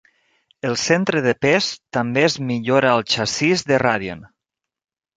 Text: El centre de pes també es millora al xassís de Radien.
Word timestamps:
El 0.69 0.77
centre 0.83 1.21
de 1.25 1.33
pes 1.47 1.69
també 1.99 2.25
es 2.31 2.39
millora 2.49 2.97
al 2.97 3.07
xassís 3.19 3.67
de 3.73 3.83
Radien. 3.89 4.29